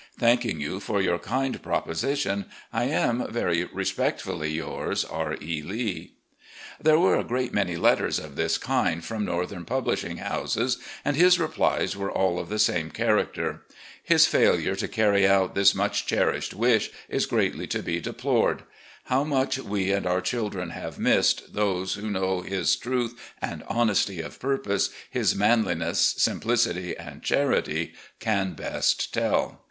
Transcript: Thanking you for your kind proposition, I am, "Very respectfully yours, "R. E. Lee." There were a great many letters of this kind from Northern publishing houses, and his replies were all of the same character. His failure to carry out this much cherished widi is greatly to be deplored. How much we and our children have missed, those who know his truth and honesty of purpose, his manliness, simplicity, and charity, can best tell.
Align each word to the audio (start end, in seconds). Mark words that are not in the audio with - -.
Thanking 0.17 0.59
you 0.59 0.79
for 0.79 0.99
your 0.99 1.19
kind 1.19 1.61
proposition, 1.61 2.45
I 2.73 2.85
am, 2.85 3.31
"Very 3.31 3.65
respectfully 3.65 4.49
yours, 4.49 5.05
"R. 5.05 5.35
E. 5.39 5.61
Lee." 5.61 6.13
There 6.81 6.97
were 6.97 7.19
a 7.19 7.23
great 7.23 7.53
many 7.53 7.77
letters 7.77 8.17
of 8.17 8.35
this 8.35 8.57
kind 8.57 9.05
from 9.05 9.25
Northern 9.25 9.63
publishing 9.63 10.17
houses, 10.17 10.79
and 11.05 11.15
his 11.15 11.37
replies 11.39 11.95
were 11.95 12.09
all 12.11 12.39
of 12.39 12.49
the 12.49 12.57
same 12.57 12.89
character. 12.89 13.61
His 14.03 14.25
failure 14.25 14.75
to 14.75 14.87
carry 14.87 15.27
out 15.27 15.53
this 15.53 15.75
much 15.75 16.07
cherished 16.07 16.57
widi 16.57 16.89
is 17.07 17.27
greatly 17.27 17.67
to 17.67 17.83
be 17.83 17.99
deplored. 17.99 18.63
How 19.03 19.23
much 19.23 19.59
we 19.59 19.91
and 19.91 20.07
our 20.07 20.21
children 20.21 20.71
have 20.71 20.97
missed, 20.97 21.53
those 21.53 21.93
who 21.93 22.09
know 22.09 22.41
his 22.41 22.75
truth 22.75 23.13
and 23.39 23.61
honesty 23.67 24.19
of 24.19 24.39
purpose, 24.39 24.89
his 25.11 25.35
manliness, 25.35 26.15
simplicity, 26.17 26.97
and 26.97 27.21
charity, 27.21 27.93
can 28.19 28.53
best 28.53 29.13
tell. 29.13 29.59